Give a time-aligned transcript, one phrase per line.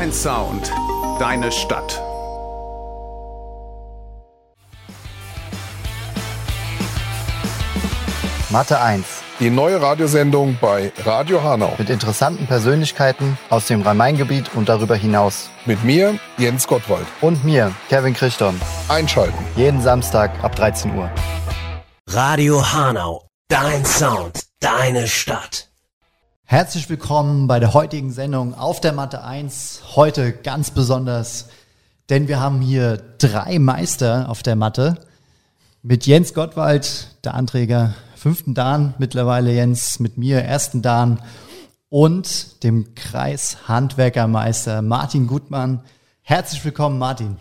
[0.00, 0.72] Dein Sound,
[1.18, 2.00] deine Stadt.
[8.48, 9.04] Mathe 1.
[9.40, 11.74] Die neue Radiosendung bei Radio Hanau.
[11.76, 15.50] Mit interessanten Persönlichkeiten aus dem Rhein-Main-Gebiet und darüber hinaus.
[15.66, 17.06] Mit mir, Jens Gottwald.
[17.20, 18.58] Und mir, Kevin Christon.
[18.88, 19.44] Einschalten.
[19.54, 21.10] Jeden Samstag ab 13 Uhr.
[22.08, 23.28] Radio Hanau.
[23.48, 25.69] Dein Sound, deine Stadt.
[26.50, 29.82] Herzlich willkommen bei der heutigen Sendung auf der Mathe 1.
[29.94, 31.48] Heute ganz besonders,
[32.08, 34.96] denn wir haben hier drei Meister auf der Matte.
[35.84, 41.20] Mit Jens Gottwald, der Anträger fünften Dan, mittlerweile Jens, mit mir ersten Dan
[41.88, 45.84] und dem Kreishandwerkermeister Martin Gutmann.
[46.22, 47.36] Herzlich willkommen, Martin.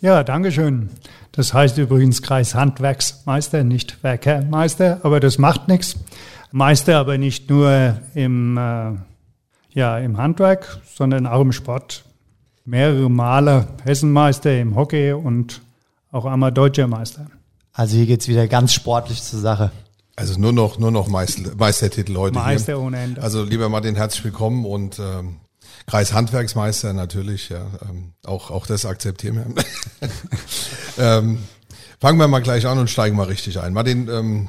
[0.00, 0.90] Ja, danke schön.
[1.32, 5.96] Das heißt übrigens Kreishandwerksmeister, nicht Werkermeister, aber das macht nichts.
[6.56, 8.92] Meister aber nicht nur im, äh,
[9.74, 12.06] ja, im Handwerk, sondern auch im Sport.
[12.64, 15.60] Mehrere Male Hessenmeister im Hockey und
[16.10, 17.26] auch einmal Deutscher Meister.
[17.74, 19.70] Also hier geht's wieder ganz sportlich zur Sache.
[20.16, 22.80] Also nur noch, nur noch Meister, Meistertitel heute Meister hier.
[22.80, 23.22] ohne Ende.
[23.22, 25.36] Also lieber Martin, herzlich willkommen und ähm,
[25.86, 27.66] Kreishandwerksmeister natürlich, ja.
[27.86, 30.08] Ähm, auch, auch das akzeptieren wir.
[31.18, 31.38] ähm,
[32.00, 33.74] fangen wir mal gleich an und steigen mal richtig ein.
[33.74, 34.48] Martin, ähm,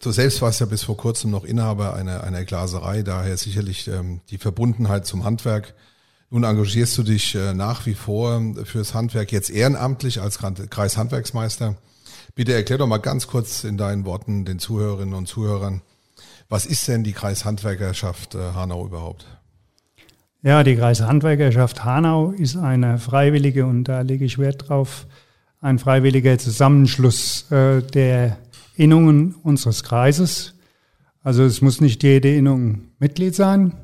[0.00, 4.20] Du selbst warst ja bis vor kurzem noch Inhaber einer, einer Glaserei, daher sicherlich ähm,
[4.30, 5.74] die Verbundenheit zum Handwerk.
[6.30, 11.76] Nun engagierst du dich äh, nach wie vor fürs Handwerk, jetzt ehrenamtlich als Kreishandwerksmeister.
[12.34, 15.82] Bitte erklär doch mal ganz kurz in deinen Worten den Zuhörerinnen und Zuhörern,
[16.48, 19.26] was ist denn die Kreishandwerkerschaft äh, Hanau überhaupt?
[20.42, 25.06] Ja, die Kreishandwerkerschaft Hanau ist eine freiwillige, und da lege ich Wert drauf,
[25.60, 28.38] ein freiwilliger Zusammenschluss äh, der
[28.76, 30.54] Innungen unseres Kreises.
[31.22, 33.74] Also es muss nicht jede Innung Mitglied sein.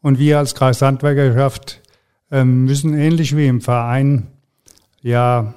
[0.00, 1.82] Und wir als Kreishandwerkerschaft
[2.30, 4.28] ähm, müssen ähnlich wie im Verein
[5.02, 5.54] ja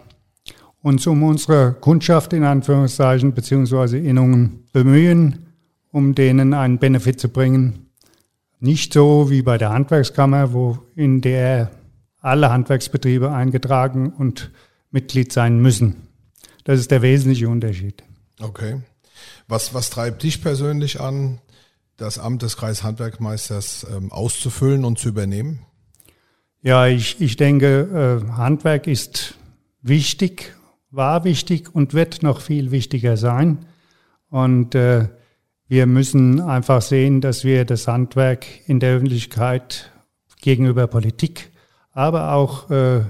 [0.82, 5.46] uns um unsere Kundschaft in Anführungszeichen beziehungsweise Innungen bemühen,
[5.92, 7.88] um denen einen Benefit zu bringen.
[8.60, 11.72] Nicht so wie bei der Handwerkskammer, wo in der
[12.20, 14.52] alle Handwerksbetriebe eingetragen und
[14.92, 16.08] Mitglied sein müssen.
[16.64, 18.04] Das ist der wesentliche Unterschied.
[18.42, 18.82] Okay.
[19.48, 21.40] Was, was treibt dich persönlich an,
[21.98, 25.60] das Amt des Kreishandwerkmeisters ähm, auszufüllen und zu übernehmen?
[26.64, 29.36] Ja, ich, ich denke, äh, Handwerk ist
[29.82, 30.56] wichtig,
[30.90, 33.66] war wichtig und wird noch viel wichtiger sein.
[34.30, 35.10] Und äh,
[35.68, 39.92] wir müssen einfach sehen, dass wir das Handwerk in der Öffentlichkeit
[40.42, 41.52] gegenüber Politik,
[41.92, 43.02] aber auch äh,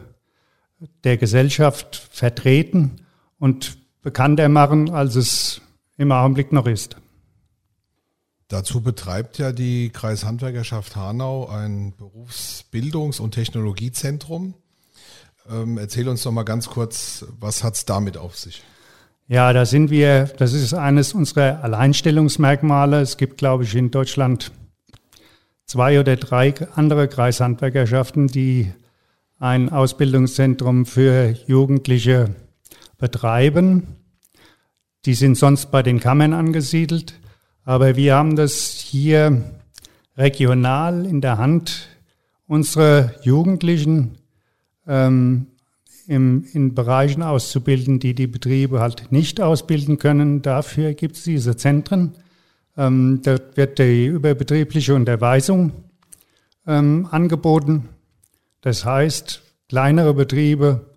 [1.04, 3.02] der Gesellschaft vertreten
[3.40, 5.62] und bekannter machen, als es
[5.98, 6.98] im Augenblick noch ist.
[8.48, 14.56] Dazu betreibt ja die Kreishandwerkerschaft Hanau ein Berufsbildungs- und Technologiezentrum.
[15.50, 18.62] Ähm, erzähl uns doch mal ganz kurz, was hat es damit auf sich?
[19.28, 23.00] Ja, da sind wir, das ist eines unserer Alleinstellungsmerkmale.
[23.00, 24.52] Es gibt, glaube ich, in Deutschland
[25.66, 28.74] zwei oder drei andere Kreishandwerkerschaften, die
[29.40, 32.36] ein Ausbildungszentrum für Jugendliche
[33.02, 33.88] betreiben.
[35.04, 37.20] Die sind sonst bei den Kammern angesiedelt,
[37.66, 39.44] aber wir haben das hier
[40.16, 41.90] regional in der Hand,
[42.48, 44.20] unsere Jugendlichen
[44.88, 45.48] ähm,
[46.08, 50.42] im, in Bereichen auszubilden, die die Betriebe halt nicht ausbilden können.
[50.42, 52.14] Dafür gibt es diese Zentren.
[52.78, 55.72] Ähm, dort wird die überbetriebliche Unterweisung
[56.68, 57.90] ähm, angeboten.
[58.62, 60.91] Das heißt, kleinere Betriebe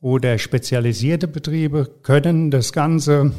[0.00, 3.32] oder spezialisierte Betriebe können das ganze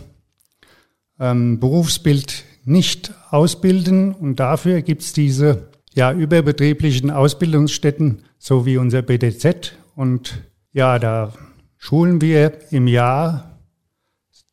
[1.20, 9.02] ähm, Berufsbild nicht ausbilden und dafür gibt es diese ja, überbetrieblichen Ausbildungsstätten, so wie unser
[9.02, 9.74] BDZ.
[9.96, 11.34] Und ja, da
[11.78, 13.60] schulen wir im Jahr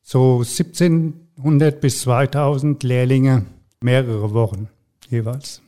[0.03, 3.45] so 1700 bis 2000 Lehrlinge
[3.81, 4.69] mehrere Wochen
[5.11, 5.63] jeweils.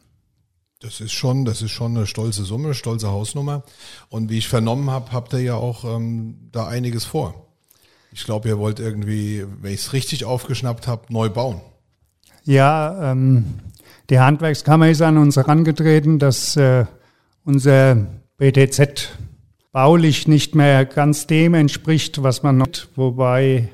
[0.81, 3.65] Das ist schon, das ist schon eine stolze Summe, stolze Hausnummer.
[4.09, 7.35] Und wie ich vernommen habe, habt ihr ja auch ähm, da einiges vor.
[8.13, 11.61] Ich glaube, ihr wollt irgendwie, wenn ich es richtig aufgeschnappt habe, neu bauen.
[12.45, 13.45] Ja, ähm,
[14.09, 16.87] die Handwerkskammer ist an uns herangetreten, dass äh,
[17.45, 18.07] unser
[18.39, 19.11] BTZ
[19.73, 23.69] baulich nicht mehr ganz dem entspricht, was man noch, wobei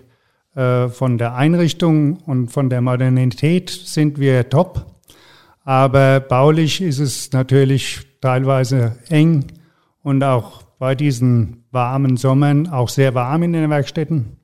[0.56, 4.95] äh, von der Einrichtung und von der Modernität sind wir top.
[5.66, 9.46] Aber baulich ist es natürlich teilweise eng
[10.04, 14.36] und auch bei diesen warmen Sommern auch sehr warm in den Werkstätten.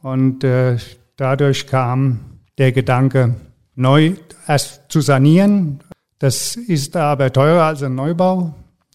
[0.00, 0.78] Und äh,
[1.16, 3.34] dadurch kam der Gedanke,
[3.74, 4.14] neu
[4.48, 5.80] erst zu sanieren.
[6.18, 8.54] Das ist aber teurer als ein Neubau.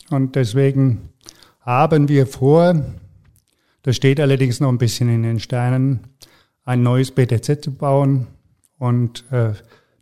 [0.09, 1.09] Und deswegen
[1.61, 2.73] haben wir vor,
[3.83, 5.99] das steht allerdings noch ein bisschen in den Sternen,
[6.65, 8.25] ein neues BTZ zu bauen
[8.79, 9.53] und äh,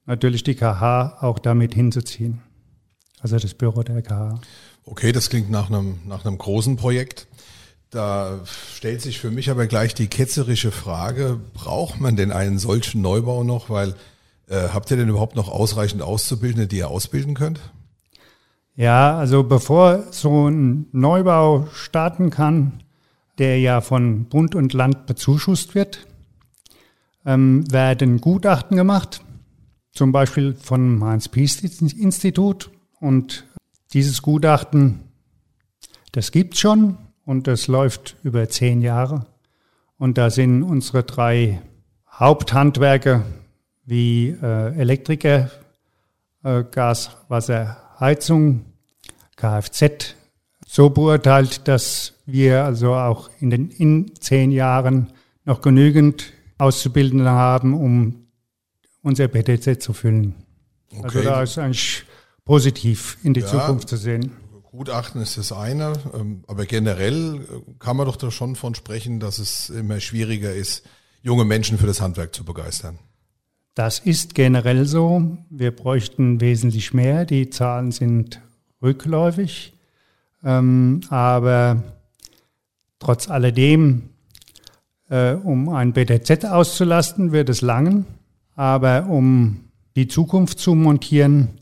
[0.05, 2.41] natürlich die KH auch damit hinzuziehen.
[3.19, 4.39] Also das Büro der KH.
[4.83, 7.27] Okay, das klingt nach einem, nach einem großen Projekt.
[7.89, 13.01] Da stellt sich für mich aber gleich die ketzerische Frage, braucht man denn einen solchen
[13.01, 13.69] Neubau noch?
[13.69, 13.95] Weil
[14.47, 17.59] äh, habt ihr denn überhaupt noch ausreichend Auszubildende, die ihr ausbilden könnt?
[18.75, 22.83] Ja, also bevor so ein Neubau starten kann,
[23.37, 26.05] der ja von Bund und Land bezuschusst wird,
[27.25, 29.21] ähm, werden Gutachten gemacht,
[29.95, 32.69] zum Beispiel vom Heinz-Piest-Institut.
[32.99, 33.47] Und
[33.93, 34.99] dieses Gutachten,
[36.11, 39.25] das gibt's schon und das läuft über zehn Jahre.
[39.97, 41.61] Und da sind unsere drei
[42.11, 43.23] Haupthandwerke
[43.85, 45.49] wie äh, Elektriker,
[46.43, 48.65] äh, Gas, Wasser, Heizung,
[49.37, 50.15] Kfz
[50.67, 55.13] so beurteilt, dass wir also auch in den in zehn Jahren
[55.45, 58.24] noch genügend Auszubildende haben, um
[59.05, 60.35] unser BTZ zu füllen.
[60.91, 61.17] Also Okay.
[61.19, 62.03] Also da ist eigentlich
[62.43, 63.47] positiv in die Ja.
[63.47, 64.31] Zukunft zu sehen.
[64.71, 69.19] Gutachten ist das eine, ähm, aber generell äh, kann man doch da schon von sprechen,
[69.21, 70.85] dass es immer schwieriger ist,
[71.21, 72.99] junge Menschen für das Handwerk zu begeistern.
[73.73, 75.37] Das ist generell so.
[75.49, 77.25] Wir bräuchten wesentlich mehr.
[77.25, 78.41] Die Zahlen sind
[78.81, 79.73] rückläufig.
[80.43, 81.83] Ähm, aber
[82.99, 84.09] trotz alledem,
[85.09, 88.05] äh, um ein BTZ auszulasten, wird es langen.
[88.55, 89.65] Aber um
[89.95, 91.59] die Zukunft zu montieren,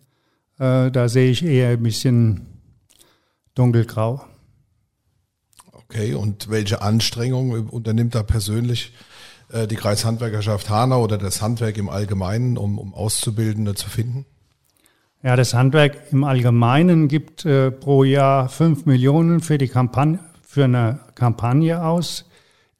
[0.60, 2.46] äh, da sehe ich eher ein bisschen
[3.56, 4.24] dunkelgrau.
[5.72, 8.94] Okay, und welche Anstrengungen unternimmt da persönlich
[9.50, 14.26] äh, die Kreishandwerkerschaft Hanau oder das Handwerk im Allgemeinen, um, um Auszubildende zu finden?
[15.22, 20.66] Ja, das Handwerk im Allgemeinen gibt äh, pro Jahr fünf Millionen für die Kampagne, für
[20.66, 22.26] eine Kampagne aus,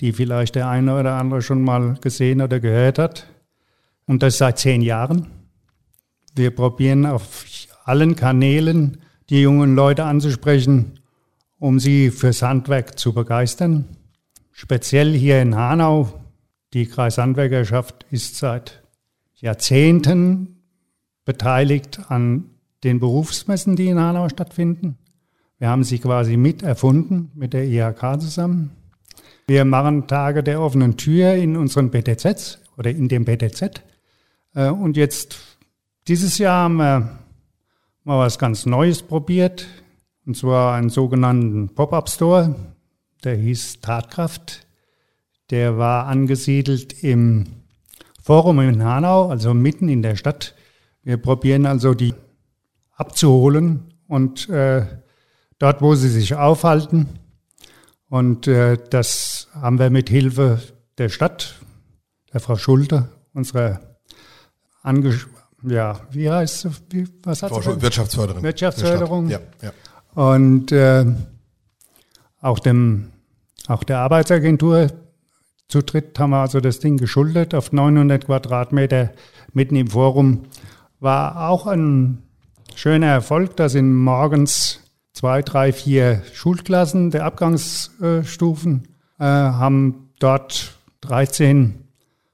[0.02, 3.28] die vielleicht der eine oder andere schon mal gesehen oder gehört hat.
[4.06, 5.28] Und das seit zehn Jahren.
[6.36, 7.46] Wir probieren auf
[7.86, 8.98] allen Kanälen
[9.30, 11.00] die jungen Leute anzusprechen,
[11.60, 13.86] um sie fürs Handwerk zu begeistern.
[14.52, 16.20] Speziell hier in Hanau.
[16.74, 18.84] Die Kreishandwerkerschaft ist seit
[19.36, 20.58] Jahrzehnten
[21.26, 22.50] beteiligt an
[22.84, 24.98] den Berufsmessen, die in Hanau stattfinden.
[25.60, 28.72] Wir haben sie quasi mit erfunden, mit der IHK zusammen.
[29.48, 33.82] Wir machen Tage der offenen Tür in unseren BTZs oder in dem BTZ.
[34.54, 35.38] Äh, Und jetzt,
[36.08, 37.20] dieses Jahr haben wir
[38.04, 39.68] mal was ganz Neues probiert.
[40.26, 42.56] Und zwar einen sogenannten Pop-Up-Store.
[43.24, 44.66] Der hieß Tatkraft.
[45.50, 47.46] Der war angesiedelt im
[48.22, 50.56] Forum in Hanau, also mitten in der Stadt.
[51.04, 52.14] Wir probieren also die
[52.96, 54.86] abzuholen und äh,
[55.60, 57.20] dort, wo sie sich aufhalten.
[58.08, 60.62] Und äh, das haben wir mit Hilfe
[60.98, 61.56] der Stadt,
[62.32, 63.93] der Frau Schulte, unserer
[64.84, 65.18] Ange
[65.66, 66.68] ja, wie heißt?
[66.90, 68.44] Wie, was hat Wirtschaftsförderin.
[68.44, 69.28] Wirtschaftsförderung.
[69.30, 69.62] Der Stadt.
[69.62, 69.72] Ja,
[70.16, 70.24] ja.
[70.30, 71.06] Und äh,
[72.42, 73.12] auch, dem,
[73.68, 74.92] auch der Arbeitsagentur
[75.70, 79.12] zu dritt haben wir also das Ding geschuldet auf 900 Quadratmeter
[79.54, 80.44] mitten im Forum.
[81.00, 82.24] War auch ein
[82.76, 83.56] schöner Erfolg.
[83.56, 84.82] Da sind morgens
[85.14, 88.88] zwei, drei, vier Schulklassen der Abgangsstufen,
[89.20, 91.83] äh, haben dort 13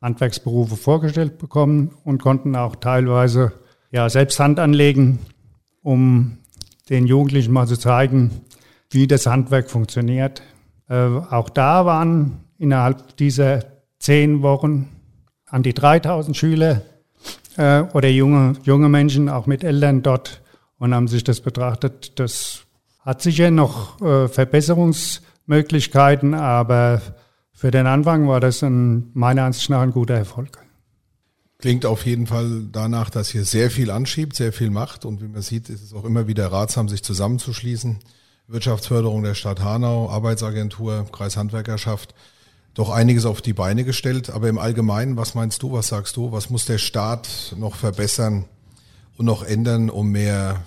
[0.01, 3.53] Handwerksberufe vorgestellt bekommen und konnten auch teilweise
[3.91, 5.19] ja, selbst Hand anlegen,
[5.81, 6.37] um
[6.89, 8.41] den Jugendlichen mal zu zeigen,
[8.89, 10.41] wie das Handwerk funktioniert.
[10.87, 13.65] Äh, auch da waren innerhalb dieser
[13.99, 14.87] zehn Wochen
[15.45, 16.81] an die 3000 Schüler
[17.57, 20.41] äh, oder junge, junge Menschen, auch mit Eltern dort
[20.77, 22.19] und haben sich das betrachtet.
[22.19, 22.63] Das
[22.99, 27.01] hat sicher noch äh, Verbesserungsmöglichkeiten, aber
[27.59, 30.59] für den Anfang war das ein, meiner Ansicht nach ein guter Erfolg.
[31.57, 35.03] Klingt auf jeden Fall danach, dass hier sehr viel anschiebt, sehr viel macht.
[35.03, 37.99] Und wie man sieht, ist es auch immer wieder ratsam, sich zusammenzuschließen.
[38.47, 42.15] Wirtschaftsförderung der Stadt Hanau, Arbeitsagentur, Kreishandwerkerschaft.
[42.75, 44.29] Doch einiges auf die Beine gestellt.
[44.29, 46.31] Aber im Allgemeinen, was meinst du, was sagst du?
[46.31, 48.45] Was muss der Staat noch verbessern
[49.17, 50.61] und noch ändern, um mehr,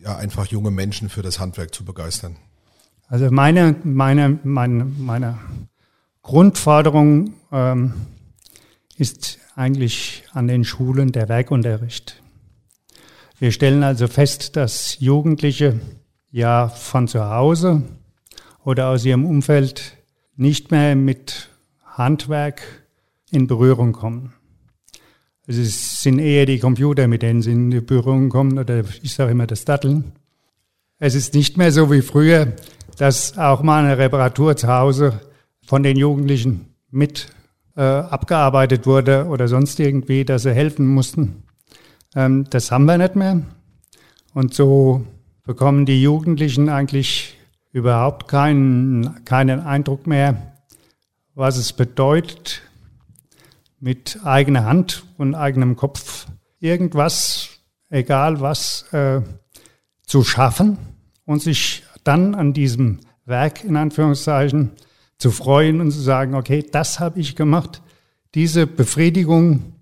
[0.00, 2.36] ja, einfach junge Menschen für das Handwerk zu begeistern?
[3.08, 5.36] Also meine, meine, meine, meine
[6.28, 7.94] Grundforderung ähm,
[8.98, 12.22] ist eigentlich an den Schulen der Werkunterricht.
[13.38, 15.80] Wir stellen also fest, dass Jugendliche
[16.30, 17.82] ja von zu Hause
[18.62, 19.96] oder aus ihrem Umfeld
[20.36, 21.48] nicht mehr mit
[21.86, 22.60] Handwerk
[23.30, 24.34] in Berührung kommen.
[25.46, 29.30] Es sind eher die Computer, mit denen sie in die Berührung kommen, oder ich sage
[29.30, 30.12] immer das Datteln.
[30.98, 32.52] es ist nicht mehr so wie früher,
[32.98, 35.22] dass auch mal eine Reparatur zu Hause
[35.68, 37.26] von den Jugendlichen mit
[37.76, 41.42] äh, abgearbeitet wurde oder sonst irgendwie, dass sie helfen mussten.
[42.14, 43.42] Ähm, das haben wir nicht mehr.
[44.32, 45.04] Und so
[45.44, 47.36] bekommen die Jugendlichen eigentlich
[47.70, 50.54] überhaupt keinen, keinen Eindruck mehr,
[51.34, 52.62] was es bedeutet,
[53.78, 56.28] mit eigener Hand und eigenem Kopf
[56.60, 57.50] irgendwas,
[57.90, 59.20] egal was, äh,
[60.00, 60.78] zu schaffen
[61.26, 64.70] und sich dann an diesem Werk in Anführungszeichen
[65.18, 67.82] zu freuen und zu sagen, okay, das habe ich gemacht.
[68.34, 69.74] Diese Befriedigung,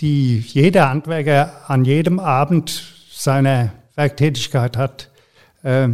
[0.00, 5.10] die jeder Handwerker an jedem Abend seiner Werktätigkeit hat,
[5.62, 5.88] äh,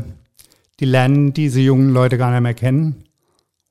[0.80, 3.04] die lernen diese jungen Leute gar nicht mehr kennen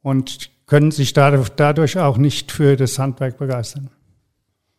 [0.01, 3.89] und können sich dadurch auch nicht für das Handwerk begeistern.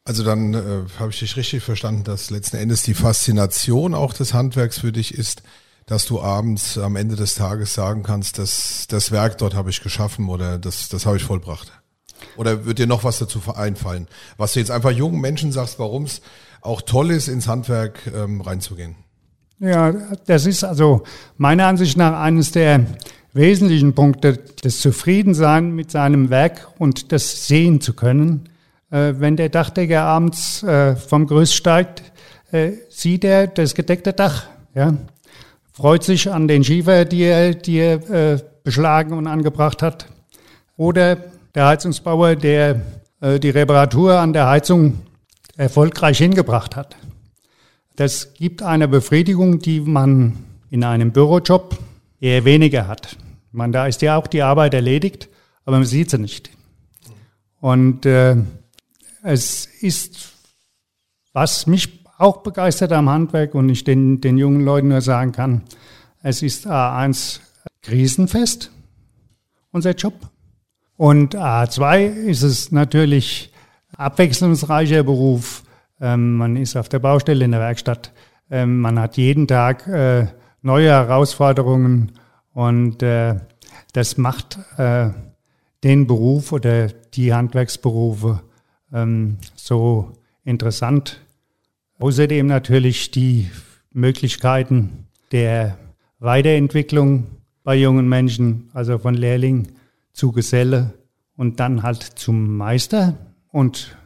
[0.05, 0.61] Also dann äh,
[0.99, 5.15] habe ich dich richtig verstanden, dass letzten Endes die Faszination auch des Handwerks für dich
[5.15, 5.43] ist,
[5.87, 9.83] dass du abends am Ende des Tages sagen kannst, dass das Werk dort habe ich
[9.83, 11.73] geschaffen oder das, das habe ich vollbracht.
[12.37, 16.05] Oder wird dir noch was dazu einfallen, was du jetzt einfach jungen Menschen sagst, warum
[16.05, 16.23] es
[16.63, 18.97] auch toll ist, ins Handwerk ähm, reinzugehen?
[19.59, 19.93] Ja,
[20.27, 21.03] das ist also
[21.37, 22.87] meiner Ansicht nach eines der
[23.33, 28.49] wesentlichen Punkte, das Zufriedensein mit seinem Werk und das sehen zu können
[28.95, 32.03] äh, wenn der Dachdecker abends äh, vom Gerüst steigt,
[32.53, 34.47] äh, sieht er das gedeckte Dach.
[34.75, 34.95] Ja?
[35.77, 40.07] Freut sich an den Schiefer, die er, die er äh, beschlagen und angebracht hat.
[40.77, 41.17] Oder
[41.53, 42.81] der Heizungsbauer, der
[43.21, 45.01] äh, die Reparatur an der Heizung
[45.57, 46.95] erfolgreich hingebracht hat.
[47.97, 51.77] Das gibt eine Befriedigung, die man in einem Bürojob
[52.21, 53.17] eher weniger hat.
[53.51, 55.29] Man, da ist ja auch die Arbeit erledigt,
[55.65, 56.51] aber man sieht sie nicht.
[57.61, 58.37] Und äh,
[59.25, 60.35] es ist,
[61.33, 65.63] was mich auch begeistert am Handwerk und ich den, den jungen Leuten nur sagen kann,
[66.23, 67.41] es ist A1
[67.83, 68.71] krisenfest,
[69.73, 70.15] unser Job.
[70.97, 73.53] Und A2 ist es natürlich
[73.97, 75.65] abwechslungsreicher Beruf.
[76.01, 78.13] Ähm, man ist auf der Baustelle in der Werkstatt.
[78.51, 80.27] Ähm, man hat jeden Tag äh,
[80.63, 82.13] neue Herausforderungen
[82.55, 83.37] und äh,
[83.93, 85.11] das macht äh,
[85.83, 88.41] den Beruf oder die Handwerksberufe
[88.95, 90.13] ähm, so
[90.45, 91.21] interessant.
[91.99, 93.51] Außerdem natürlich die
[93.93, 95.79] Möglichkeiten der
[96.19, 97.27] Weiterentwicklung
[97.63, 99.69] bei jungen Menschen, also von Lehrling
[100.13, 100.95] zu Geselle
[101.37, 103.15] und dann halt zum Meister.
[103.51, 103.97] Und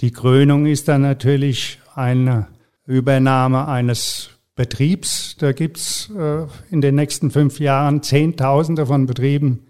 [0.00, 2.46] die Krönung ist dann natürlich eine
[2.86, 5.36] Übernahme eines Betriebs.
[5.38, 9.66] Da gibt's äh, in den nächsten fünf Jahren Zehntausende von Betrieben,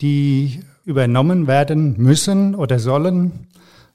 [0.00, 3.46] die übernommen werden müssen oder sollen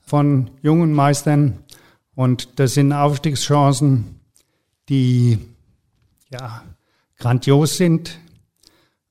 [0.01, 1.59] von jungen Meistern.
[2.15, 4.19] Und das sind Aufstiegschancen,
[4.89, 5.39] die
[6.29, 6.63] ja,
[7.17, 8.19] grandios sind,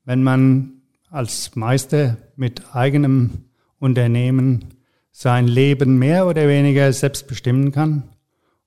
[0.04, 3.44] wenn man als Meister mit eigenem
[3.78, 4.74] Unternehmen
[5.10, 8.04] sein Leben mehr oder weniger selbst bestimmen kann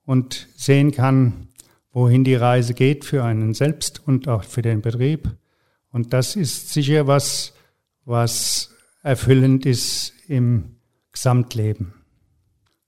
[0.05, 1.47] und sehen kann,
[1.91, 5.29] wohin die Reise geht für einen selbst und auch für den Betrieb.
[5.91, 7.53] Und das ist sicher was,
[8.03, 10.75] was erfüllend ist im
[11.11, 12.04] Gesamtleben.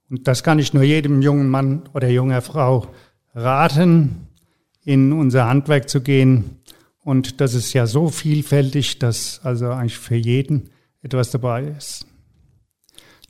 [0.10, 2.88] Und das kann ich nur jedem jungen Mann oder junger Frau
[3.34, 4.28] raten,
[4.84, 6.62] in unser Handwerk zu gehen.
[7.04, 10.70] Und das ist ja so vielfältig, dass also eigentlich für jeden
[11.02, 12.06] etwas dabei ist.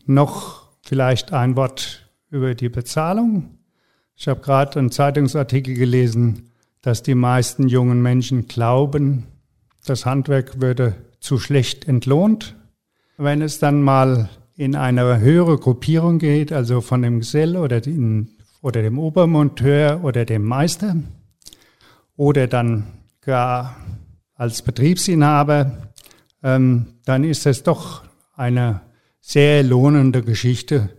[0.05, 3.57] Noch vielleicht ein Wort über die Bezahlung.
[4.15, 9.25] Ich habe gerade einen Zeitungsartikel gelesen, dass die meisten jungen Menschen glauben,
[9.85, 12.55] das Handwerk würde zu schlecht entlohnt.
[13.17, 18.35] Wenn es dann mal in eine höhere Gruppierung geht, also von dem Gesell oder, den,
[18.61, 20.95] oder dem Obermonteur oder dem Meister
[22.15, 22.87] oder dann
[23.21, 23.77] gar
[24.33, 25.91] als Betriebsinhaber,
[26.43, 28.03] ähm, dann ist es doch
[28.35, 28.81] eine
[29.21, 30.89] sehr lohnende Geschichte,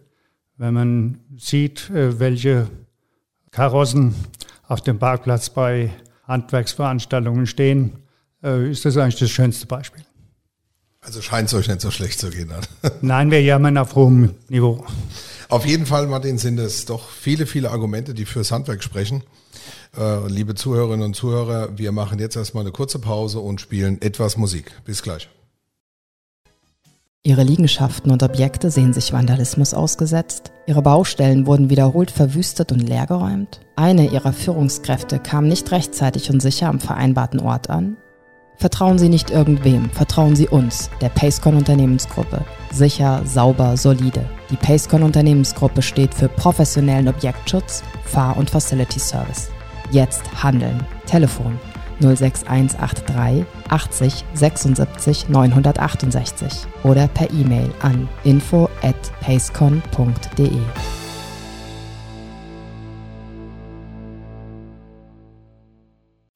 [0.56, 2.68] wenn man sieht, äh, welche
[3.50, 4.14] Karossen
[4.68, 5.90] auf dem Parkplatz bei
[6.24, 7.92] Handwerksveranstaltungen stehen,
[8.42, 10.04] äh, ist das eigentlich das schönste Beispiel.
[11.08, 12.52] Also scheint es euch nicht so schlecht zu gehen.
[13.00, 14.84] Nein, wir jammern auf hohem Niveau.
[15.48, 19.22] Auf jeden Fall, Martin, sind es doch viele, viele Argumente, die fürs Handwerk sprechen.
[19.98, 24.36] Äh, liebe Zuhörerinnen und Zuhörer, wir machen jetzt erstmal eine kurze Pause und spielen etwas
[24.36, 24.70] Musik.
[24.84, 25.30] Bis gleich.
[27.22, 30.52] Ihre Liegenschaften und Objekte sehen sich Vandalismus ausgesetzt.
[30.66, 33.60] Ihre Baustellen wurden wiederholt verwüstet und leergeräumt.
[33.76, 37.96] Eine ihrer Führungskräfte kam nicht rechtzeitig und sicher am vereinbarten Ort an.
[38.58, 42.44] Vertrauen Sie nicht irgendwem, vertrauen Sie uns, der Pacecon Unternehmensgruppe.
[42.72, 44.28] Sicher, sauber, solide.
[44.50, 49.50] Die Pacecon Unternehmensgruppe steht für professionellen Objektschutz, Fahr- und Facility Service.
[49.92, 50.84] Jetzt handeln.
[51.06, 51.58] Telefon
[52.00, 60.50] 06183 80 76 968 oder per E-Mail an info at pacecon.de.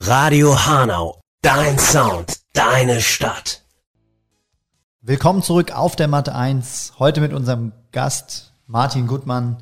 [0.04, 3.62] Radio Hanau, dein Sound, deine Stadt.
[5.00, 6.94] Willkommen zurück auf der Matte 1.
[7.00, 9.56] Heute mit unserem Gast Martin Gutmann.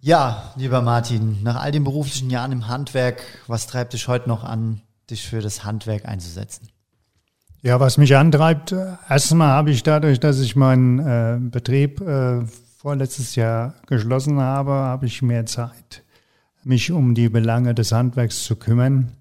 [0.00, 4.42] Ja, lieber Martin, nach all den beruflichen Jahren im Handwerk, was treibt dich heute noch
[4.42, 6.70] an, dich für das Handwerk einzusetzen?
[7.60, 12.46] Ja, was mich antreibt, äh, erstmal habe ich dadurch, dass ich meinen äh, Betrieb äh,
[12.78, 16.04] vorletztes Jahr geschlossen habe, habe ich mehr Zeit,
[16.64, 19.17] mich um die Belange des Handwerks zu kümmern.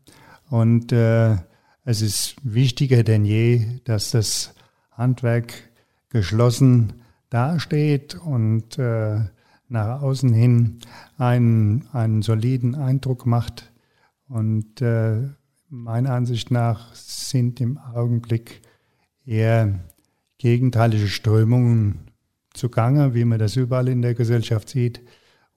[0.50, 1.38] Und äh,
[1.84, 4.54] es ist wichtiger denn je, dass das
[4.92, 5.54] Handwerk
[6.10, 6.94] geschlossen
[7.30, 9.20] dasteht und äh,
[9.70, 10.80] nach außen hin
[11.18, 13.72] einen, einen soliden Eindruck macht.
[14.30, 15.30] Und äh,
[15.70, 18.62] meiner Ansicht nach sind im Augenblick
[19.26, 19.80] eher
[20.38, 22.12] gegenteilige Strömungen
[22.54, 25.02] zugange, wie man das überall in der Gesellschaft sieht.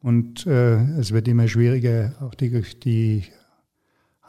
[0.01, 3.25] Und äh, es wird immer schwieriger, auch die, die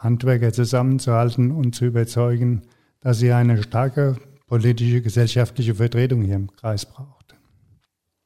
[0.02, 2.62] Handwerker zusammenzuhalten und zu überzeugen,
[3.00, 4.16] dass sie eine starke
[4.46, 7.34] politische, gesellschaftliche Vertretung hier im Kreis braucht.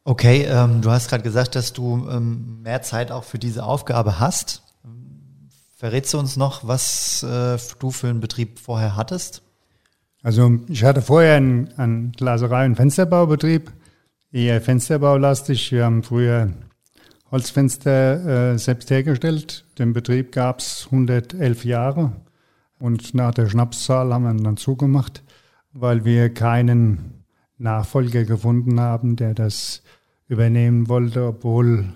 [0.05, 4.21] Okay, ähm, du hast gerade gesagt, dass du ähm, mehr Zeit auch für diese Aufgabe
[4.21, 4.63] hast.
[5.77, 9.43] Verrätst du uns noch, was äh, du für einen Betrieb vorher hattest?
[10.23, 13.73] Also ich hatte vorher einen, einen Glaserei- und Fensterbaubetrieb,
[14.33, 15.73] eher Fensterbaulastig.
[15.73, 16.51] Wir haben früher
[17.31, 19.65] Holzfenster äh, selbst hergestellt.
[19.79, 22.13] Den Betrieb gab es 111 Jahre
[22.79, 25.23] und nach der Schnapszahl haben wir ihn dann zugemacht,
[25.73, 27.25] weil wir keinen
[27.59, 29.83] Nachfolger gefunden haben, der das
[30.29, 31.87] übernehmen wollte, obwohl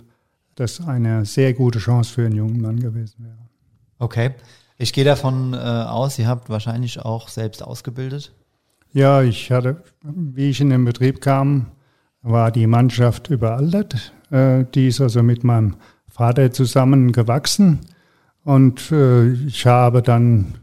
[0.54, 3.38] das eine sehr gute Chance für einen jungen Mann gewesen wäre.
[3.98, 4.30] Okay.
[4.78, 8.32] Ich gehe davon äh, aus, ihr habt wahrscheinlich auch selbst ausgebildet.
[8.92, 11.66] Ja, ich hatte, wie ich in den Betrieb kam,
[12.22, 14.12] war die Mannschaft überaltert.
[14.30, 15.76] Äh, die ist also mit meinem
[16.08, 17.80] Vater zusammen gewachsen.
[18.44, 20.54] Und äh, ich habe dann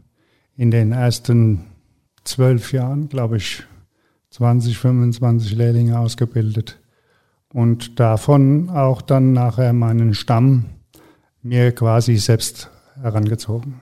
[0.56, 1.66] in den ersten
[2.24, 3.62] zwölf Jahren, glaube ich,
[4.30, 6.78] 20, 25 Lehrlinge ausgebildet.
[7.52, 10.66] Und davon auch dann nachher meinen Stamm
[11.42, 13.80] mir quasi selbst herangezogen.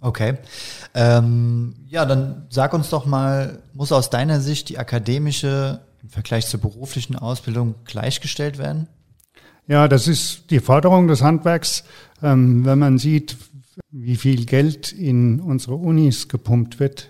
[0.00, 0.36] Okay.
[0.94, 6.46] Ähm, ja, dann sag uns doch mal, muss aus deiner Sicht die akademische im Vergleich
[6.46, 8.88] zur beruflichen Ausbildung gleichgestellt werden?
[9.66, 11.84] Ja, das ist die Forderung des Handwerks.
[12.22, 13.36] Ähm, wenn man sieht,
[13.90, 17.08] wie viel Geld in unsere Unis gepumpt wird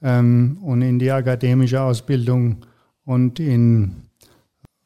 [0.00, 2.64] ähm, und in die akademische Ausbildung
[3.04, 3.96] und in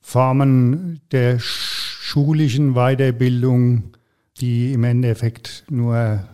[0.00, 3.92] Formen der schulischen Weiterbildung,
[4.40, 6.26] die im Endeffekt nur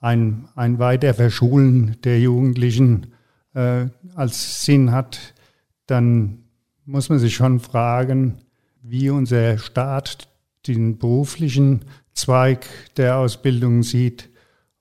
[0.00, 3.08] ein, ein Weiterverschulen der Jugendlichen
[3.54, 5.18] äh, als Sinn hat,
[5.86, 6.44] dann
[6.86, 8.43] muss man sich schon fragen,
[8.84, 10.28] wie unser Staat
[10.66, 12.66] den beruflichen Zweig
[12.96, 14.28] der Ausbildung sieht.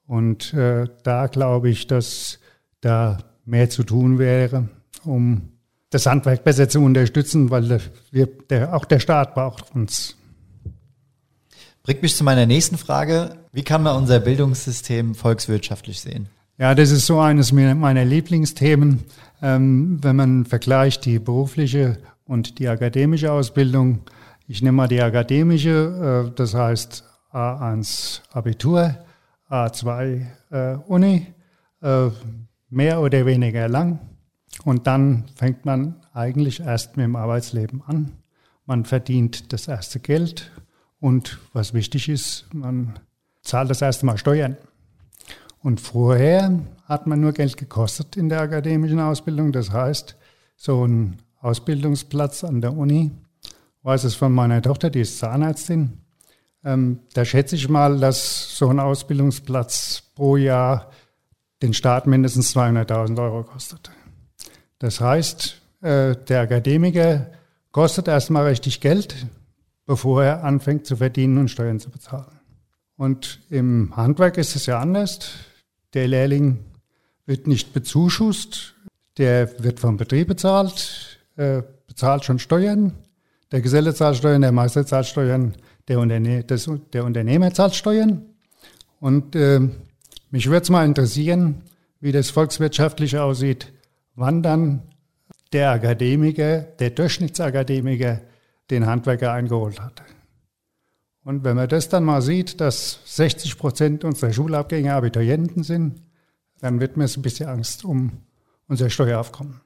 [0.05, 2.39] Und äh, da glaube ich, dass
[2.81, 4.69] da mehr zu tun wäre,
[5.03, 5.53] um
[5.89, 7.79] das Handwerk besser zu unterstützen, weil
[8.11, 10.15] wir, der, auch der Staat braucht uns.
[11.83, 13.37] Bringt mich zu meiner nächsten Frage.
[13.51, 16.27] Wie kann man unser Bildungssystem volkswirtschaftlich sehen?
[16.57, 19.03] Ja, das ist so eines meiner Lieblingsthemen.
[19.41, 21.97] Ähm, wenn man vergleicht die berufliche
[22.33, 24.01] und die akademische Ausbildung.
[24.47, 28.95] Ich nehme mal die akademische, äh, das heißt A1 Abitur,
[29.51, 31.27] A2 äh, Uni,
[31.83, 32.09] äh,
[32.69, 33.99] mehr oder weniger lang.
[34.65, 38.13] Und dann fängt man eigentlich erst mit dem Arbeitsleben an.
[38.65, 40.51] Man verdient das erste Geld
[40.99, 42.97] und was wichtig ist, man
[43.43, 44.57] zahlt das erste Mal Steuern.
[45.59, 49.51] Und vorher hat man nur Geld gekostet in der akademischen Ausbildung.
[49.51, 50.15] Das heißt,
[50.55, 53.11] so ein Ausbildungsplatz an der Uni,
[53.83, 55.99] weiß es von meiner Tochter, die ist Zahnärztin.
[56.63, 60.91] Ähm, da schätze ich mal, dass so ein Ausbildungsplatz pro Jahr
[61.61, 63.91] den Staat mindestens 200.000 Euro kostet.
[64.79, 67.27] Das heißt, äh, der Akademiker
[67.71, 69.27] kostet erstmal richtig Geld,
[69.85, 72.39] bevor er anfängt zu verdienen und Steuern zu bezahlen.
[72.95, 75.31] Und im Handwerk ist es ja anders.
[75.93, 76.63] Der Lehrling
[77.25, 78.75] wird nicht bezuschusst,
[79.17, 82.93] der wird vom Betrieb bezahlt, äh, bezahlt schon Steuern.
[83.51, 85.53] Der Geselle zahlt Steuern, der Meister zahlt Steuern,
[85.87, 88.25] der, Unterne das, der Unternehmer zahlt Steuern.
[88.99, 89.59] Und äh,
[90.31, 91.61] mich würde es mal interessieren,
[91.99, 93.71] wie das volkswirtschaftlich aussieht,
[94.15, 94.81] wann dann
[95.51, 98.21] der Akademiker, der Durchschnittsakademiker,
[98.69, 100.01] den Handwerker eingeholt hat.
[101.23, 106.01] Und wenn man das dann mal sieht, dass 60 Prozent unserer Schulabgänger Abiturienten sind,
[106.59, 108.11] dann wird mir so ein bisschen Angst um
[108.67, 109.61] unser Steueraufkommen.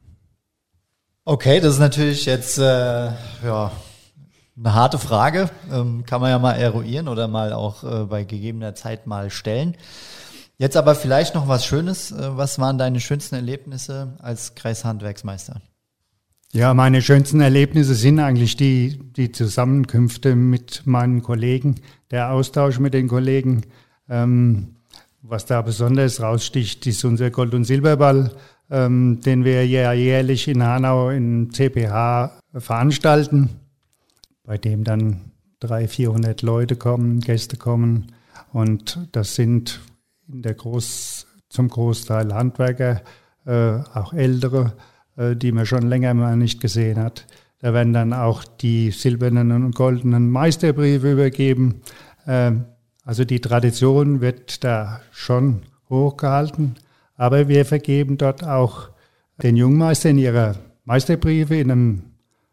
[1.30, 3.72] Okay, das ist natürlich jetzt äh, ja,
[4.58, 5.50] eine harte Frage.
[5.70, 9.76] Ähm, kann man ja mal eruieren oder mal auch äh, bei gegebener Zeit mal stellen.
[10.58, 12.14] Jetzt aber vielleicht noch was Schönes.
[12.14, 15.60] Äh, was waren deine schönsten Erlebnisse als Kreishandwerksmeister?
[16.54, 21.76] Ja, meine schönsten Erlebnisse sind eigentlich die, die Zusammenkünfte mit meinen Kollegen,
[22.10, 23.66] der Austausch mit den Kollegen.
[24.08, 24.78] Ähm,
[25.22, 28.32] was da besonders raussticht, ist unser Gold- und Silberball,
[28.70, 33.50] ähm, den wir ja jährlich in Hanau in CPH veranstalten,
[34.44, 38.08] bei dem dann 300, 400 Leute kommen, Gäste kommen.
[38.54, 39.80] Und das sind
[40.28, 43.02] in der Groß, zum Großteil Handwerker,
[43.46, 44.74] äh, auch ältere
[45.18, 47.26] äh, die man schon länger mal nicht gesehen hat.
[47.60, 51.82] Da werden dann auch die silbernen und goldenen Meisterbriefe übergeben.
[52.28, 52.66] Ähm,
[53.04, 56.76] also die Tradition wird da schon hochgehalten.
[57.18, 58.90] Aber wir vergeben dort auch
[59.44, 62.04] den Jungmeistern ihre Meisterbriefe in einem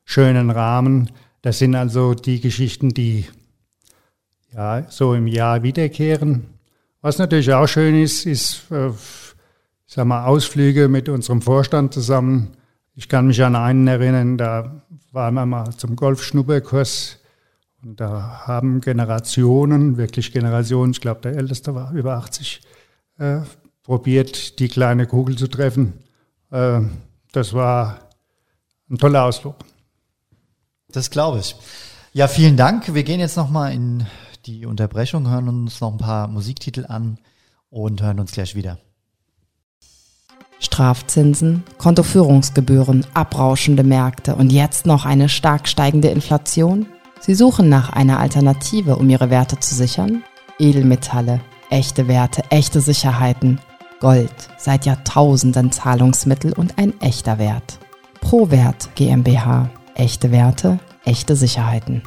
[0.04, 1.10] schönen Rahmen.
[1.42, 3.26] Das sind also die Geschichten, die
[4.52, 6.46] ja so im Jahr wiederkehren.
[7.00, 8.90] Was natürlich auch schön ist, ist äh,
[9.86, 12.52] sag mal, Ausflüge mit unserem Vorstand zusammen.
[12.94, 17.20] Ich kann mich an einen erinnern, da waren wir mal zum Golfschnupperkurs
[17.82, 22.60] und da haben Generationen, wirklich Generationen, ich glaube, der Älteste war über 80,
[23.18, 23.40] äh,
[23.84, 25.92] probiert, die kleine Kugel zu treffen.
[26.50, 26.80] Äh,
[27.32, 28.00] das war
[28.90, 29.56] ein toller Ausflug.
[30.88, 31.54] Das glaube ich.
[32.12, 32.94] Ja, vielen Dank.
[32.94, 34.06] Wir gehen jetzt nochmal in
[34.46, 37.18] die Unterbrechung, hören uns noch ein paar Musiktitel an
[37.70, 38.78] und hören uns gleich wieder.
[40.60, 46.86] Strafzinsen, Kontoführungsgebühren, abrauschende Märkte und jetzt noch eine stark steigende Inflation?
[47.20, 50.22] Sie suchen nach einer Alternative, um ihre Werte zu sichern?
[50.58, 53.60] Edelmetalle, echte Werte, echte Sicherheiten.
[54.04, 57.78] Gold, seit Jahrtausenden Zahlungsmittel und ein echter Wert.
[58.20, 59.70] ProWert GmbH.
[59.94, 62.02] Echte Werte, echte Sicherheiten.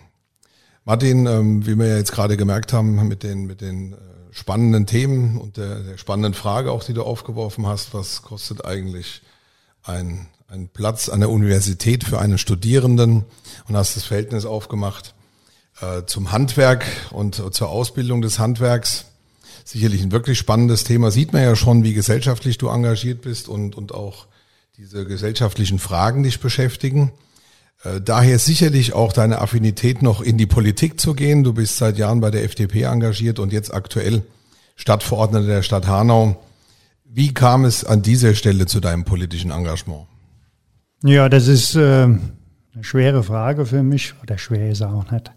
[0.88, 3.98] Martin, ähm, wie wir ja jetzt gerade gemerkt haben, mit den, mit den äh,
[4.32, 9.22] spannenden Themen und der, der spannenden Frage auch, die du aufgeworfen hast, was kostet eigentlich
[9.84, 13.26] ein, ein Platz an der Universität für einen Studierenden
[13.68, 15.14] und hast das Verhältnis aufgemacht
[15.82, 19.08] äh, zum Handwerk und zur Ausbildung des Handwerks.
[19.66, 21.12] Sicherlich ein wirklich spannendes Thema.
[21.12, 24.28] Sieht man ja schon, wie gesellschaftlich du engagiert bist und, und auch
[24.78, 27.12] diese gesellschaftlichen Fragen dich beschäftigen.
[27.84, 31.44] Äh, daher sicherlich auch deine Affinität noch in die Politik zu gehen.
[31.44, 34.24] Du bist seit Jahren bei der FDP engagiert und jetzt aktuell
[34.76, 36.42] Stadtverordneter der Stadt Hanau.
[37.06, 40.08] Wie kam es an dieser Stelle zu deinem politischen Engagement?
[41.04, 42.20] Ja, das ist äh, eine
[42.82, 45.32] schwere Frage für mich, oder schwer ist auch nicht.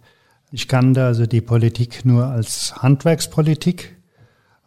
[0.52, 3.96] Ich kannte also die Politik nur als Handwerkspolitik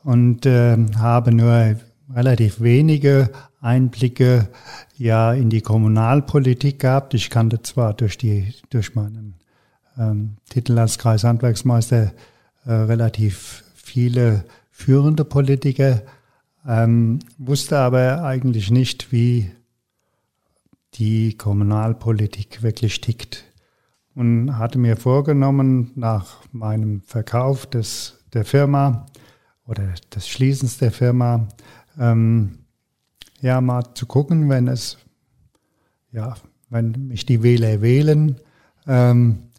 [0.03, 1.75] und äh, habe nur
[2.13, 3.29] relativ wenige
[3.63, 4.49] Einblicke
[4.97, 7.13] ja in die Kommunalpolitik gehabt.
[7.13, 9.35] Ich kannte zwar durch die durch meinen
[9.97, 12.13] ähm, Titel als Kreishandwerksmeister
[12.65, 16.01] äh, relativ viele führende Politiker,
[16.67, 19.51] ähm, wusste aber eigentlich nicht, wie
[20.95, 23.45] die Kommunalpolitik wirklich tickt
[24.15, 29.05] und hatte mir vorgenommen, nach meinem Verkauf des, der Firma
[29.65, 31.47] oder des Schließens der Firma,
[31.99, 32.62] ähm,
[33.43, 34.97] ja, mal zu gucken, wenn es,
[36.13, 36.35] ja,
[36.69, 38.37] wenn mich die Wähler wählen,
[38.87, 39.49] ähm,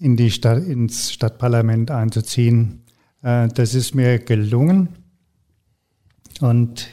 [0.00, 2.82] in die Stadt, ins Stadtparlament einzuziehen.
[3.22, 4.88] Äh, das ist mir gelungen.
[6.40, 6.88] Und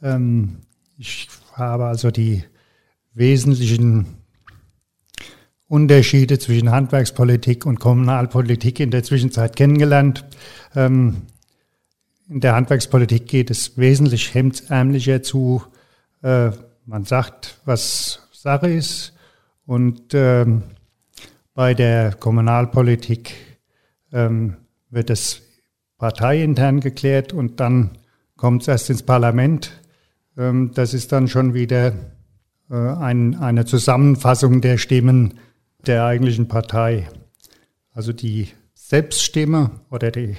[0.00, 0.60] ähm,
[0.96, 2.44] ich habe also die
[3.12, 4.06] wesentlichen
[5.66, 10.24] Unterschiede zwischen Handwerkspolitik und Kommunalpolitik in der Zwischenzeit kennengelernt.
[10.76, 11.22] Ähm,
[12.28, 15.62] in der Handwerkspolitik geht es wesentlich hemdsärmlicher zu.
[16.22, 16.50] Äh,
[16.84, 19.14] man sagt, was Sache ist.
[19.66, 20.62] Und ähm,
[21.54, 23.34] bei der Kommunalpolitik
[24.12, 24.56] ähm,
[24.90, 25.42] wird es
[25.98, 27.98] parteiintern geklärt und dann
[28.36, 29.72] kommt es erst ins Parlament.
[30.36, 31.92] Ähm, das ist dann schon wieder
[32.70, 35.34] äh, ein, eine Zusammenfassung der Stimmen
[35.86, 37.08] der eigentlichen Partei.
[37.92, 40.36] Also die Selbststimme oder die,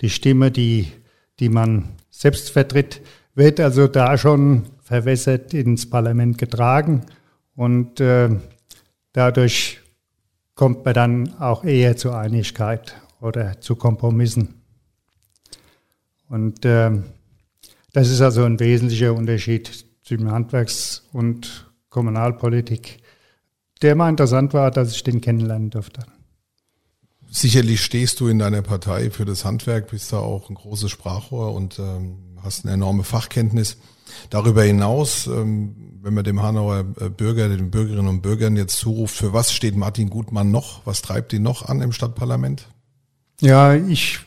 [0.00, 0.92] die Stimme, die
[1.40, 3.00] die man selbst vertritt,
[3.34, 7.02] wird also da schon verwässert ins Parlament getragen
[7.56, 8.28] und äh,
[9.12, 9.80] dadurch
[10.54, 14.62] kommt man dann auch eher zur Einigkeit oder zu Kompromissen.
[16.28, 16.90] Und äh,
[17.92, 22.98] das ist also ein wesentlicher Unterschied zwischen Handwerks- und Kommunalpolitik,
[23.82, 26.02] der mal interessant war, dass ich den kennenlernen durfte.
[27.34, 31.54] Sicherlich stehst du in deiner Partei für das Handwerk, bist da auch ein großes Sprachrohr
[31.54, 33.78] und ähm, hast eine enorme Fachkenntnis.
[34.28, 39.16] Darüber hinaus, ähm, wenn man dem Hanauer äh, Bürger, den Bürgerinnen und Bürgern jetzt zuruft,
[39.16, 40.84] für was steht Martin Gutmann noch?
[40.84, 42.68] Was treibt ihn noch an im Stadtparlament?
[43.40, 44.20] Ja, ich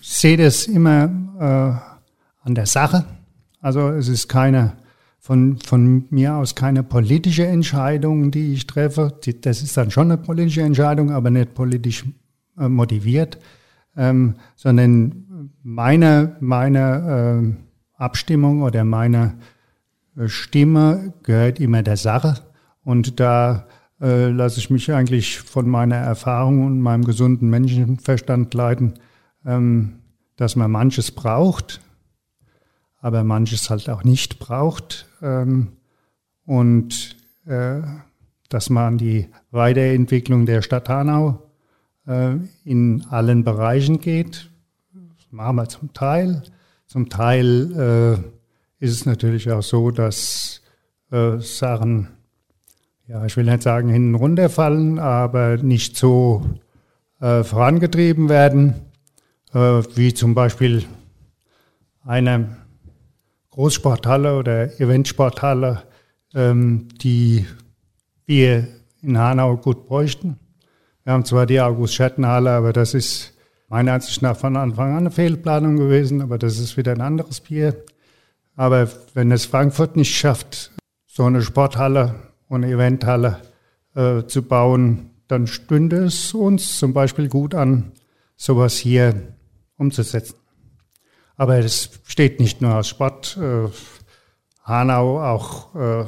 [0.00, 3.04] sehe das immer äh, an der Sache.
[3.60, 4.78] Also es ist keine
[5.18, 9.18] von, von mir aus keine politische Entscheidung, die ich treffe.
[9.40, 12.04] Das ist dann schon eine politische Entscheidung, aber nicht politisch
[12.58, 13.38] äh, motiviert,
[13.96, 17.56] ähm, sondern meine, meine
[17.98, 19.34] äh, Abstimmung oder meine
[20.16, 22.36] äh, Stimme gehört immer der Sache.
[22.84, 23.66] Und da
[24.00, 28.94] äh, lasse ich mich eigentlich von meiner Erfahrung und meinem gesunden Menschenverstand leiten,
[29.44, 29.98] ähm,
[30.36, 31.80] dass man manches braucht,
[33.00, 35.06] aber manches halt auch nicht braucht.
[35.22, 35.72] Ähm,
[36.46, 37.80] und äh,
[38.48, 41.42] dass man die Weiterentwicklung der Stadt Hanau
[42.06, 44.50] äh, in allen Bereichen geht.
[44.92, 46.42] Das machen wir zum Teil.
[46.86, 47.72] Zum Teil
[48.80, 50.62] äh, ist es natürlich auch so, dass
[51.10, 52.08] äh, Sachen,
[53.06, 56.42] ja, ich will nicht sagen hinten runterfallen, aber nicht so
[57.20, 58.74] äh, vorangetrieben werden,
[59.52, 60.84] äh, wie zum Beispiel
[62.04, 62.56] eine
[63.58, 65.82] Großsporthalle oder Eventsporthalle,
[66.32, 67.44] ähm, die
[68.24, 68.68] wir
[69.02, 70.38] in Hanau gut bräuchten.
[71.02, 73.34] Wir haben zwar die August-Scherten-Halle, aber das ist
[73.66, 77.40] meiner Ansicht nach von Anfang an eine Fehlplanung gewesen, aber das ist wieder ein anderes
[77.40, 77.74] Bier.
[78.54, 80.70] Aber wenn es Frankfurt nicht schafft,
[81.08, 82.14] so eine Sporthalle
[82.48, 83.40] und eine Eventhalle
[83.96, 87.90] äh, zu bauen, dann stünde es uns zum Beispiel gut an,
[88.36, 89.34] sowas hier
[89.78, 90.36] umzusetzen.
[91.38, 93.38] Aber es steht nicht nur aus Sport.
[93.38, 93.68] Äh,
[94.64, 96.04] Hanau auch, äh,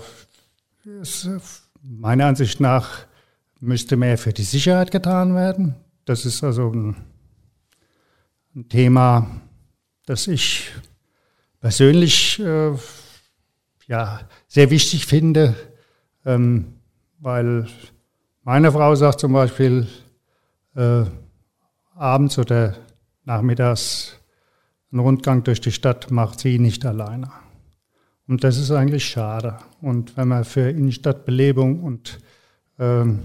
[1.82, 3.06] meiner Ansicht nach,
[3.60, 5.76] müsste mehr für die Sicherheit getan werden.
[6.04, 6.96] Das ist also ein
[8.54, 9.30] ein Thema,
[10.06, 10.70] das ich
[11.60, 12.72] persönlich äh,
[13.86, 15.54] ja, sehr wichtig finde,
[16.24, 16.74] ähm,
[17.18, 17.68] weil
[18.42, 19.86] meine Frau sagt zum Beispiel,
[20.74, 21.04] äh,
[21.94, 22.76] abends oder
[23.24, 24.19] nachmittags
[24.92, 27.30] einen Rundgang durch die Stadt macht sie nicht alleine.
[28.26, 29.58] Und das ist eigentlich schade.
[29.80, 32.20] Und wenn man für Innenstadtbelebung und
[32.78, 33.20] ähm,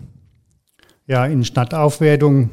[1.08, 2.50] ja, Innenstadtaufwertung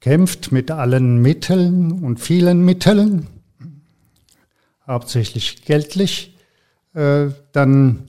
[0.00, 3.28] kämpft mit allen Mitteln und vielen Mitteln,
[4.86, 6.36] hauptsächlich geldlich,
[6.94, 8.08] äh, dann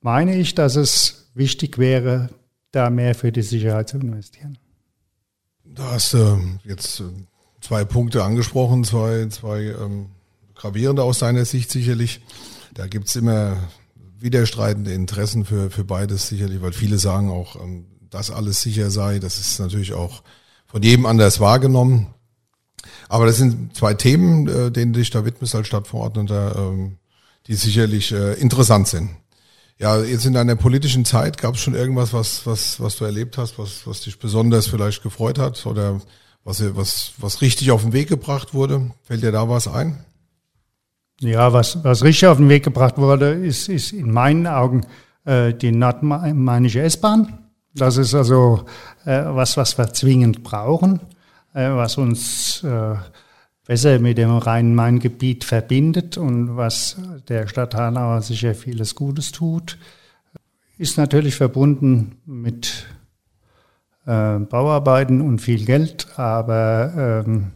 [0.00, 2.30] meine ich, dass es wichtig wäre,
[2.72, 4.58] da mehr für die Sicherheit zu investieren.
[5.64, 7.02] Du hast äh, jetzt
[7.60, 10.06] zwei Punkte angesprochen, zwei, zwei ähm,
[10.54, 12.20] gravierende aus deiner Sicht sicherlich.
[12.74, 13.56] Da gibt's immer
[14.20, 19.18] widerstreitende Interessen für, für beides sicherlich, weil viele sagen auch, ähm, dass alles sicher sei.
[19.18, 20.22] Das ist natürlich auch
[20.66, 22.08] von jedem anders wahrgenommen.
[23.08, 26.98] Aber das sind zwei Themen, äh, denen dich da widmest als Stadtverordneter, ähm,
[27.46, 29.10] die sicherlich äh, interessant sind.
[29.78, 33.38] Ja, jetzt in deiner politischen Zeit gab es schon irgendwas, was, was, was du erlebt
[33.38, 36.00] hast, was, was dich besonders vielleicht gefreut hat oder
[36.48, 38.90] was, was, was richtig auf den Weg gebracht wurde?
[39.02, 39.98] Fällt dir da was ein?
[41.20, 44.86] Ja, was, was richtig auf den Weg gebracht wurde, ist, ist in meinen Augen
[45.26, 47.38] äh, die nordmainische S-Bahn.
[47.74, 48.64] Das ist also
[49.04, 51.00] äh, was, was wir zwingend brauchen,
[51.52, 52.94] äh, was uns äh,
[53.66, 56.96] besser mit dem Rhein-Main-Gebiet verbindet und was
[57.28, 59.76] der Stadt Hanau sicher vieles Gutes tut.
[60.78, 62.86] Ist natürlich verbunden mit
[64.08, 67.52] äh, Bauarbeiten und viel Geld, aber ähm,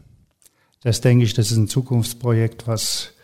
[0.82, 3.14] das denke ich, das ist ein Zukunftsprojekt, was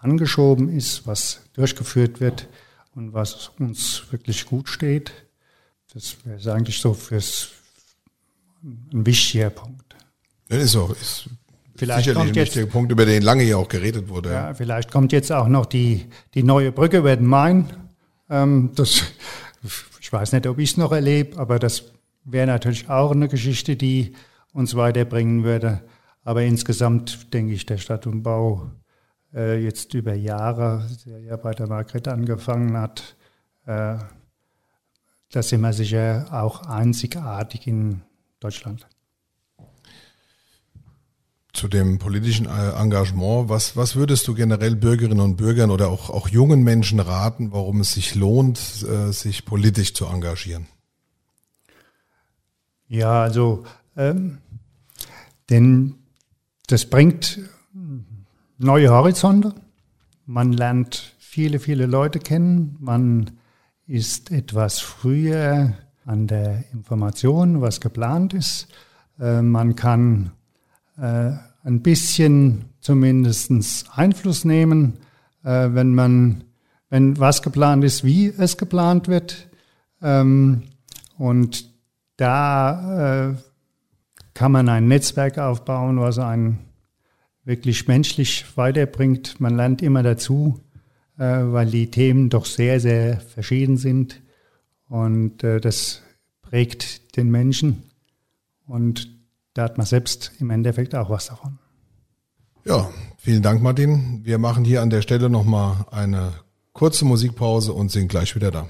[0.00, 2.46] angeschoben ist, was durchgeführt wird
[2.94, 5.12] und was uns wirklich gut steht.
[5.94, 7.48] Das wäre eigentlich so fürs
[8.62, 9.96] ein wichtiger Punkt.
[10.48, 11.30] Das ist auch ist
[11.76, 14.30] vielleicht sicherlich ein wichtiger Punkt, über den lange ja auch geredet wurde.
[14.30, 17.72] Ja, vielleicht kommt jetzt auch noch die, die neue Brücke über den Main.
[18.28, 19.04] Ähm, das,
[20.00, 21.84] ich weiß nicht, ob ich es noch erlebe, aber das
[22.24, 24.14] wäre natürlich auch eine Geschichte, die
[24.52, 25.82] uns weiterbringen würde.
[26.22, 28.70] Aber insgesamt denke ich, der Stadtumbau
[29.34, 33.16] äh, jetzt über Jahre, der ja bei der Margret angefangen hat,
[33.66, 33.98] äh,
[35.32, 38.02] da sind wir sicher auch einzigartig in
[38.40, 38.86] Deutschland.
[41.54, 43.48] zu dem politischen äh, Engagement.
[43.48, 47.80] Was, was würdest du generell Bürgerinnen und Bürgern oder auch, auch jungen Menschen raten, warum
[47.80, 50.66] es sich lohnt, äh, sich politisch zu engagieren?
[52.94, 53.64] Ja, also,
[53.96, 54.38] ähm,
[55.50, 55.96] denn
[56.68, 57.40] das bringt
[58.56, 59.52] neue Horizonte.
[60.26, 62.76] Man lernt viele, viele Leute kennen.
[62.78, 63.32] Man
[63.88, 65.72] ist etwas früher
[66.04, 68.68] an der Information, was geplant ist.
[69.18, 70.30] Äh, man kann
[70.96, 71.32] äh,
[71.64, 74.98] ein bisschen zumindest Einfluss nehmen,
[75.42, 76.44] äh, wenn man,
[76.90, 79.48] wenn was geplant ist, wie es geplant wird.
[80.00, 80.62] Ähm,
[81.18, 81.73] und
[82.16, 83.34] da äh,
[84.34, 86.58] kann man ein Netzwerk aufbauen, was einen
[87.44, 89.40] wirklich menschlich weiterbringt.
[89.40, 90.60] Man lernt immer dazu,
[91.18, 94.22] äh, weil die Themen doch sehr, sehr verschieden sind.
[94.88, 96.02] Und äh, das
[96.42, 97.84] prägt den Menschen.
[98.66, 99.08] Und
[99.54, 101.58] da hat man selbst im Endeffekt auch was davon.
[102.64, 104.20] Ja, vielen Dank, Martin.
[104.24, 106.32] Wir machen hier an der Stelle nochmal eine
[106.72, 108.66] kurze Musikpause und sind gleich wieder da.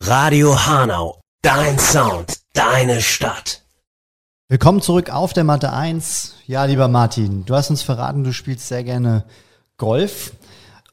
[0.00, 3.62] Radio Hanau, dein Sound, deine Stadt.
[4.48, 6.34] Willkommen zurück auf der Matte 1.
[6.46, 9.24] Ja, lieber Martin, du hast uns verraten, du spielst sehr gerne
[9.76, 10.34] Golf.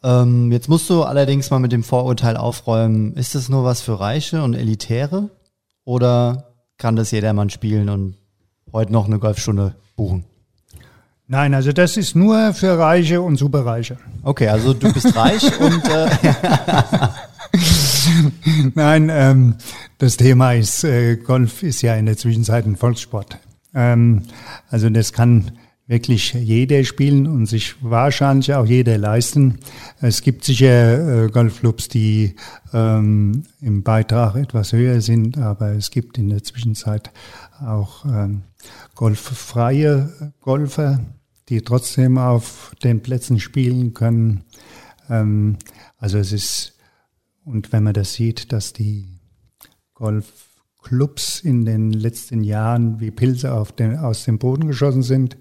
[0.01, 3.99] Ähm, jetzt musst du allerdings mal mit dem Vorurteil aufräumen, ist das nur was für
[3.99, 5.29] Reiche und Elitäre?
[5.85, 8.15] Oder kann das jedermann spielen und
[8.73, 10.25] heute noch eine Golfstunde buchen?
[11.27, 13.97] Nein, also das ist nur für Reiche und Superreiche.
[14.23, 16.09] Okay, also du bist reich und äh,
[18.75, 19.55] Nein, ähm,
[19.97, 23.39] das Thema ist, äh, Golf ist ja in der Zwischenzeit ein Volkssport.
[23.73, 24.23] Ähm,
[24.69, 25.51] also das kann
[25.89, 29.57] wirklich jeder spielen und sich wahrscheinlich auch jeder leisten.
[29.99, 32.35] Es gibt sicher äh, Golfclubs, die
[32.73, 37.12] ähm, im Beitrag etwas höher sind, aber es gibt in der Zwischenzeit
[37.59, 38.43] auch ähm,
[38.93, 40.99] golffreie Golfer,
[41.49, 44.43] die trotzdem auf den Plätzen spielen können.
[45.09, 45.57] Ähm,
[45.97, 46.73] also es ist,
[47.49, 49.19] und wenn man das sieht, dass die
[49.95, 55.35] Golfclubs in den letzten Jahren wie Pilze den, aus dem Boden geschossen sind,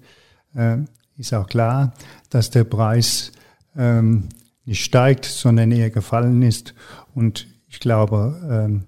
[0.55, 0.77] äh,
[1.17, 1.93] ist auch klar,
[2.31, 3.31] dass der Preis
[3.75, 4.29] ähm,
[4.65, 6.73] nicht steigt, sondern eher gefallen ist.
[7.13, 8.85] Und ich glaube ähm,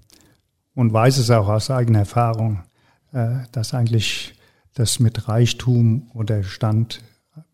[0.74, 2.64] und weiß es auch aus eigener Erfahrung,
[3.12, 4.34] äh, dass eigentlich
[4.74, 7.04] das mit Reichtum oder Stand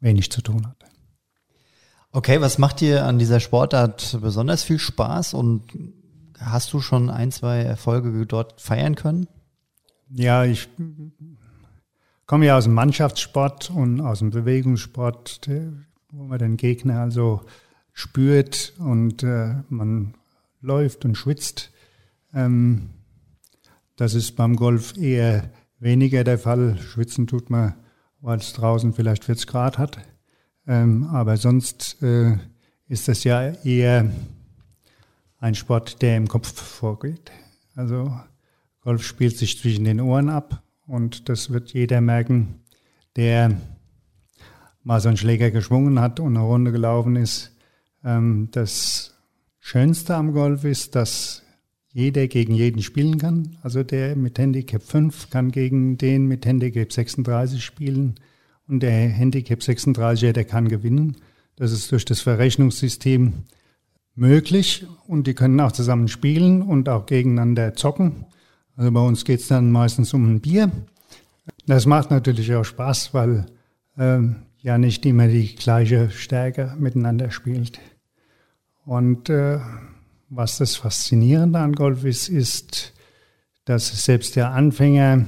[0.00, 0.77] wenig zu tun hat.
[2.18, 5.62] Okay, was macht dir an dieser Sportart besonders viel Spaß und
[6.40, 9.28] hast du schon ein, zwei Erfolge dort feiern können?
[10.10, 10.68] Ja, ich
[12.26, 15.48] komme ja aus dem Mannschaftssport und aus dem Bewegungssport,
[16.10, 17.42] wo man den Gegner also
[17.92, 20.14] spürt und äh, man
[20.60, 21.70] läuft und schwitzt.
[22.34, 22.90] Ähm,
[23.94, 26.78] das ist beim Golf eher weniger der Fall.
[26.78, 27.76] Schwitzen tut man,
[28.20, 29.98] weil es draußen vielleicht 40 Grad hat.
[30.68, 32.36] Ähm, aber sonst äh,
[32.88, 34.12] ist das ja eher
[35.38, 37.32] ein Sport, der im Kopf vorgeht.
[37.74, 38.12] Also
[38.82, 42.60] Golf spielt sich zwischen den Ohren ab und das wird jeder merken,
[43.16, 43.58] der
[44.82, 47.56] mal so einen Schläger geschwungen hat und eine Runde gelaufen ist.
[48.04, 49.14] Ähm, das
[49.58, 51.44] Schönste am Golf ist, dass
[51.92, 53.56] jeder gegen jeden spielen kann.
[53.62, 58.20] Also der mit Handicap 5 kann gegen den mit Handicap 36 spielen
[58.68, 61.16] und der Handicap 36er, der kann gewinnen.
[61.56, 63.32] Das ist durch das Verrechnungssystem
[64.14, 68.26] möglich und die können auch zusammen spielen und auch gegeneinander zocken.
[68.76, 70.70] Also bei uns geht es dann meistens um ein Bier.
[71.66, 73.46] Das macht natürlich auch Spaß, weil
[73.98, 77.80] ähm, ja nicht immer die gleiche Stärke miteinander spielt.
[78.84, 79.58] Und äh,
[80.28, 82.94] was das Faszinierende an Golf ist, ist,
[83.64, 85.26] dass selbst der Anfänger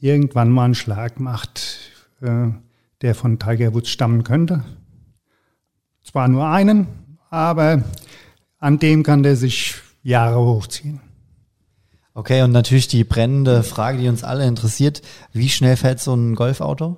[0.00, 1.78] irgendwann mal einen Schlag macht,
[2.20, 2.48] äh,
[3.02, 4.64] der von Tiger Woods stammen könnte.
[6.02, 6.86] Zwar nur einen,
[7.30, 7.84] aber
[8.58, 11.00] an dem kann der sich Jahre hochziehen.
[12.14, 16.34] Okay, und natürlich die brennende Frage, die uns alle interessiert, wie schnell fährt so ein
[16.34, 16.96] Golfauto?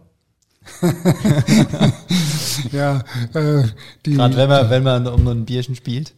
[2.72, 3.02] ja,
[3.34, 3.64] äh,
[4.06, 6.14] die, Gerade wenn man, wenn man um ein Bierchen spielt.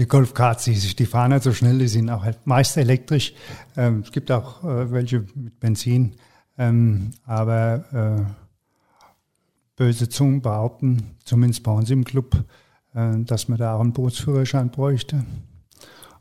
[0.00, 3.34] Die Golfkarts, die, die fahren halt so schnell, die sind auch halt meist elektrisch.
[3.76, 6.16] Ähm, es gibt auch äh, welche mit Benzin.
[6.56, 8.32] Ähm, aber äh,
[9.76, 12.34] böse Zungen behaupten, zumindest bei uns im Club,
[12.94, 15.22] äh, dass man da auch einen Bootsführerschein bräuchte.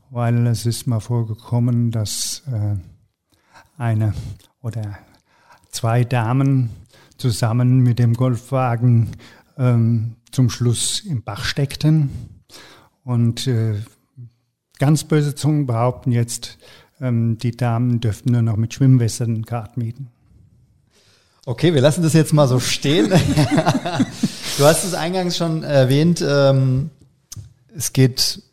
[0.10, 2.76] Weil es ist mal vorgekommen, dass äh,
[3.78, 4.14] eine
[4.62, 4.98] oder
[5.72, 6.70] zwei Damen
[7.16, 9.12] zusammen mit dem Golfwagen
[9.58, 12.10] ähm, zum Schluss im Bach steckten.
[13.10, 13.74] Und äh,
[14.78, 16.60] ganz böse Zungen behaupten jetzt,
[17.02, 20.10] ähm, die Damen dürften nur noch mit Schwimmwässern Kart mieten.
[21.44, 23.10] Okay, wir lassen das jetzt mal so stehen.
[24.60, 26.92] du hast es eingangs schon erwähnt, ähm,
[27.76, 28.44] es geht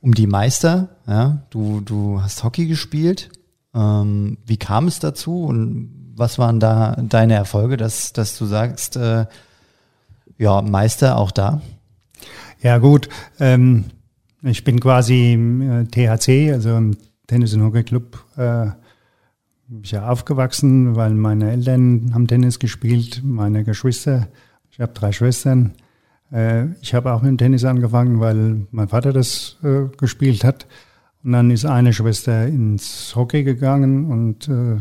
[0.00, 0.88] um die Meister.
[1.06, 1.42] Ja?
[1.50, 3.28] Du, du hast Hockey gespielt.
[3.72, 8.96] Ähm, wie kam es dazu und was waren da deine Erfolge, dass, dass du sagst,
[8.96, 9.26] äh,
[10.38, 11.62] ja, Meister auch da?
[12.66, 13.08] Ja gut,
[13.38, 13.84] ähm,
[14.42, 16.96] ich bin quasi im äh, THC, also im
[17.28, 18.70] Tennis- und Hockey Club, äh,
[19.84, 24.26] ja aufgewachsen, weil meine Eltern haben Tennis gespielt, meine Geschwister,
[24.68, 25.74] ich habe drei Schwestern.
[26.32, 30.66] Äh, ich habe auch mit dem Tennis angefangen, weil mein Vater das äh, gespielt hat.
[31.22, 34.80] Und dann ist eine Schwester ins Hockey gegangen und äh,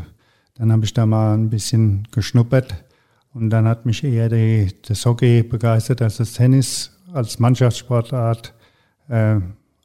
[0.55, 2.83] dann habe ich da mal ein bisschen geschnuppert.
[3.31, 8.53] Und dann hat mich eher die, das Hockey begeistert als das Tennis als Mannschaftssportart.
[9.07, 9.39] Äh,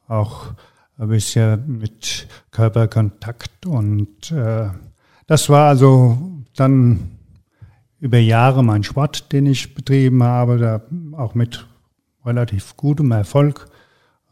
[0.07, 0.53] auch
[0.97, 3.65] ein bisschen mit Körperkontakt.
[3.65, 4.69] Und äh,
[5.27, 6.17] das war also
[6.55, 7.17] dann
[7.99, 10.81] über Jahre mein Sport, den ich betrieben habe, da
[11.17, 11.67] auch mit
[12.25, 13.67] relativ gutem Erfolg.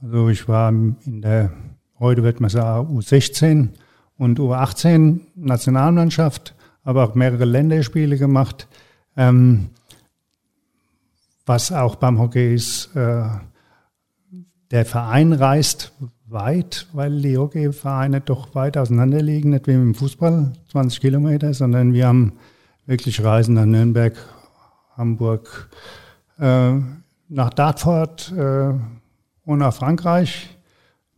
[0.02, 1.52] Also ich war in der,
[2.00, 3.70] heute wird man sagen, U16
[4.18, 8.68] und U18 Nationalmannschaft, aber auch mehrere Länderspiele gemacht.
[9.16, 9.70] Ähm,
[11.50, 13.24] was auch beim Hockey ist, äh,
[14.70, 15.92] der Verein reist
[16.28, 21.92] weit, weil die Hockeyvereine doch weit auseinander liegen, nicht wie im Fußball, 20 Kilometer, sondern
[21.92, 22.34] wir haben
[22.86, 24.14] wirklich Reisen nach Nürnberg,
[24.96, 25.72] Hamburg,
[26.38, 26.74] äh,
[27.30, 28.74] nach Dartford äh,
[29.44, 30.56] und nach Frankreich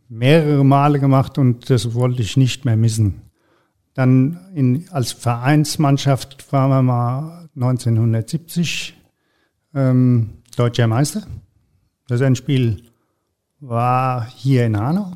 [0.08, 3.20] mehrere Male gemacht und das wollte ich nicht mehr missen.
[3.92, 8.96] Dann in, als Vereinsmannschaft waren wir mal 1970
[9.74, 11.22] ähm, deutscher Meister.
[12.08, 12.82] Das Endspiel
[13.60, 15.12] war hier in Hanau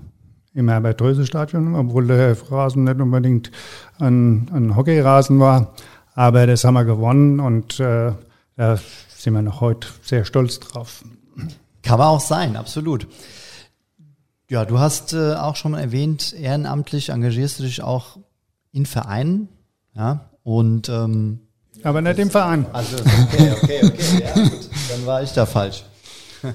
[0.54, 3.50] im Herbert-Dröse-Stadion, obwohl der Rasen nicht unbedingt
[3.98, 5.74] ein, ein Hockeyrasen war.
[6.14, 8.12] Aber das haben wir gewonnen und äh,
[8.56, 8.78] da
[9.08, 11.04] sind wir noch heute sehr stolz drauf.
[11.82, 13.06] Kann man auch sein, absolut.
[14.48, 18.18] Ja, du hast äh, auch schon mal erwähnt, ehrenamtlich engagierst du dich auch
[18.72, 19.48] in Vereinen,
[19.94, 21.40] ja, und ähm,
[21.82, 22.66] aber nicht im Verein.
[22.72, 25.84] Also okay, okay, okay, ja gut, dann war ich da falsch.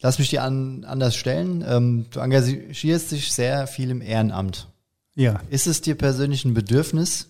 [0.00, 1.64] Lass mich dir an, anders stellen.
[1.66, 4.68] Ähm, du engagierst dich sehr viel im Ehrenamt.
[5.14, 5.40] Ja.
[5.48, 7.28] Ist es dir persönlich ein Bedürfnis,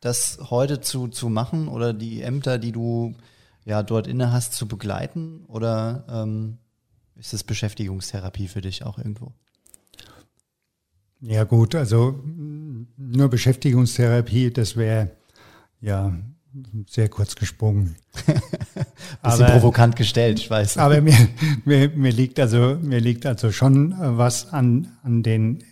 [0.00, 3.14] das heute zu, zu machen oder die Ämter, die du
[3.64, 5.44] ja dort inne hast, zu begleiten?
[5.46, 6.58] Oder ähm,
[7.16, 9.32] ist es Beschäftigungstherapie für dich auch irgendwo?
[11.20, 15.12] Ja gut, also nur Beschäftigungstherapie, das wäre
[15.82, 16.12] ja
[16.88, 17.96] sehr kurz gesprungen.
[18.24, 18.84] Bisschen
[19.22, 20.78] aber, provokant gestellt, ich weiß.
[20.78, 21.16] Aber mir,
[21.64, 25.64] mir, mir liegt also mir liegt also schon was an an den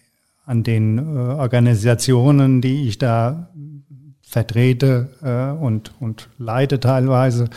[0.45, 3.51] an den äh, Organisationen, die ich da
[4.23, 7.49] vertrete äh, und und leite teilweise.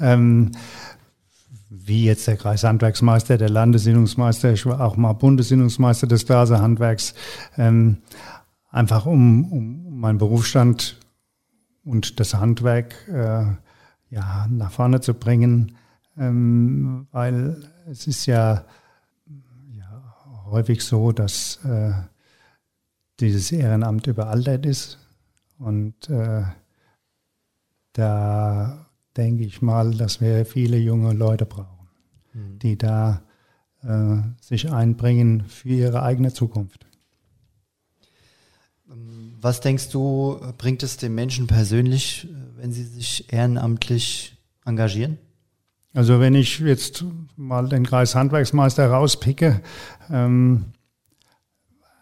[0.00, 0.52] Ähm,
[1.86, 7.14] wie jetzt der Kreishandwerksmeister, der Landesinnungsmeister, ich war auch mal Bundesinnungsmeister des Glaserhandwerks,
[7.58, 7.98] ähm,
[8.70, 10.96] einfach um, um meinen Berufsstand
[11.84, 13.44] und das Handwerk äh,
[14.10, 15.76] ja, nach vorne zu bringen,
[16.16, 18.64] ähm, weil es ist ja,
[19.72, 20.14] ja
[20.46, 21.92] häufig so, dass äh,
[23.20, 24.98] dieses Ehrenamt überaltert ist
[25.58, 26.42] und äh,
[27.92, 31.88] da denke ich mal, dass wir viele junge Leute brauchen,
[32.32, 32.58] mhm.
[32.58, 33.22] die da
[33.82, 36.86] äh, sich einbringen für ihre eigene Zukunft.
[38.86, 45.18] Was denkst du, bringt es den Menschen persönlich, wenn sie sich ehrenamtlich engagieren?
[45.94, 47.04] Also wenn ich jetzt
[47.36, 49.60] mal den Kreis Handwerksmeister rauspicke,
[50.10, 50.72] ähm,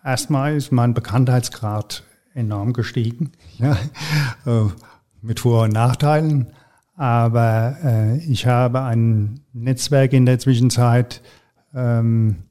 [0.03, 2.03] erstmal ist mein Bekanntheitsgrad
[2.33, 3.76] enorm gestiegen, ja,
[4.47, 4.68] äh,
[5.20, 6.53] mit Vor- und Nachteilen.
[6.97, 11.20] Aber äh, ich habe ein Netzwerk in der Zwischenzeit,
[11.74, 12.45] ähm,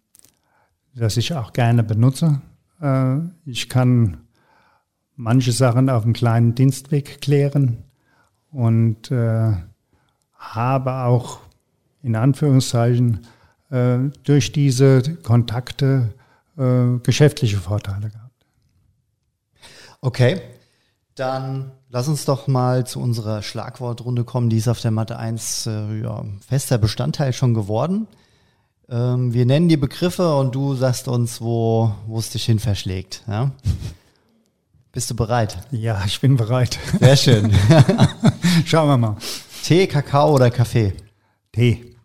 [0.94, 2.42] das ich auch gerne benutze.
[2.82, 4.18] Äh, ich kann
[5.16, 7.84] manche Sachen auf einem kleinen Dienstweg klären
[8.52, 9.54] und äh,
[10.34, 11.40] habe auch
[12.02, 13.28] in Anführungszeichen
[13.70, 16.14] äh, durch diese Kontakte
[17.04, 18.46] geschäftliche Vorteile gehabt.
[20.02, 20.42] Okay,
[21.16, 24.50] dann lass uns doch mal zu unserer Schlagwortrunde kommen.
[24.50, 28.08] Die ist auf der Mathe 1 äh, ja, fester Bestandteil schon geworden.
[28.92, 33.24] Ähm, wir nennen die Begriffe und du sagst uns, wo wo es dich hin verschlägt.
[33.28, 33.52] Ja?
[34.92, 35.58] Bist du bereit?
[35.72, 36.78] Ja, ich bin bereit.
[37.00, 37.54] Sehr schön.
[38.66, 39.16] Schauen wir mal.
[39.64, 40.94] Tee, Kakao oder Kaffee?
[41.54, 41.96] Tee.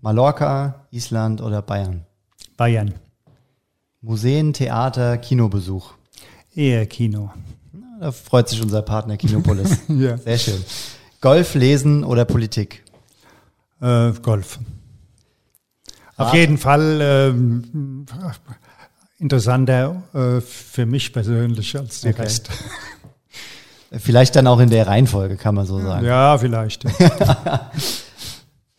[0.00, 2.04] Mallorca, Island oder Bayern?
[2.56, 2.94] Bayern.
[4.00, 5.92] Museen, Theater, Kinobesuch.
[6.56, 7.30] Eher Kino.
[8.00, 9.78] Da freut sich unser Partner Kinopolis.
[9.88, 10.16] Ja.
[10.16, 10.64] Sehr schön.
[11.20, 12.84] Golf, Lesen oder Politik?
[13.80, 14.58] Äh, Golf.
[16.18, 18.04] Auf jeden Fall ähm,
[19.18, 22.22] interessanter äh, für mich persönlich als die Okay.
[22.22, 22.50] Rest.
[23.92, 26.04] Vielleicht dann auch in der Reihenfolge, kann man so sagen.
[26.04, 26.84] Ja, vielleicht.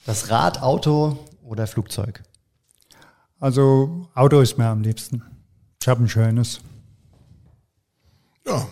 [0.05, 2.23] Das Rad, Auto oder Flugzeug?
[3.39, 5.21] Also Auto ist mir am liebsten.
[5.79, 6.61] Ich habe ein schönes.
[8.47, 8.67] Ja,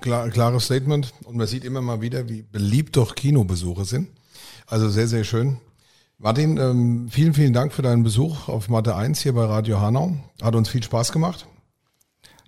[0.00, 1.12] klar, klares Statement.
[1.24, 4.08] Und man sieht immer mal wieder, wie beliebt doch Kinobesuche sind.
[4.66, 5.58] Also sehr, sehr schön.
[6.20, 10.16] Martin, ähm, vielen, vielen Dank für deinen Besuch auf Mathe 1 hier bei Radio Hanau.
[10.42, 11.46] Hat uns viel Spaß gemacht.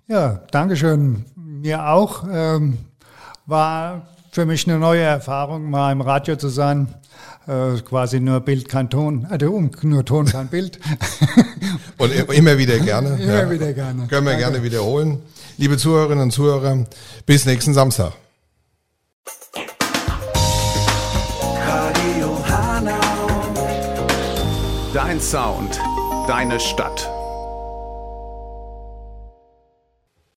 [0.07, 1.23] Ja, Dankeschön.
[1.37, 2.25] Mir auch.
[2.29, 2.79] Ähm,
[3.45, 6.93] war für mich eine neue Erfahrung, mal im Radio zu sein.
[7.47, 9.25] Äh, quasi nur Bild, kein Ton.
[9.31, 10.77] Äh, um, nur Ton, kein Bild.
[11.97, 13.17] Und immer wieder gerne.
[13.21, 14.07] Immer wieder gerne.
[14.07, 14.51] Können wir Danke.
[14.51, 15.19] gerne wiederholen.
[15.57, 16.85] Liebe Zuhörerinnen und Zuhörer,
[17.25, 18.11] bis nächsten Samstag.
[24.93, 25.79] Dein Sound,
[26.27, 27.10] deine Stadt.